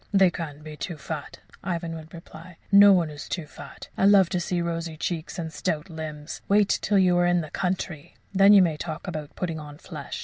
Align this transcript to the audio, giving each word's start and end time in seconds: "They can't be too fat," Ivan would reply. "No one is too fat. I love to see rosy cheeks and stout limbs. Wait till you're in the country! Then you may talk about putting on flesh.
"They 0.11 0.31
can't 0.31 0.63
be 0.63 0.75
too 0.75 0.97
fat," 0.97 1.41
Ivan 1.63 1.93
would 1.95 2.11
reply. 2.11 2.57
"No 2.71 2.91
one 2.91 3.11
is 3.11 3.29
too 3.29 3.45
fat. 3.45 3.89
I 3.95 4.05
love 4.05 4.29
to 4.29 4.39
see 4.39 4.59
rosy 4.59 4.97
cheeks 4.97 5.37
and 5.37 5.53
stout 5.53 5.91
limbs. 5.91 6.41
Wait 6.49 6.69
till 6.81 6.97
you're 6.97 7.27
in 7.27 7.41
the 7.41 7.51
country! 7.51 8.15
Then 8.33 8.51
you 8.51 8.63
may 8.63 8.77
talk 8.77 9.07
about 9.07 9.35
putting 9.35 9.59
on 9.59 9.77
flesh. 9.77 10.19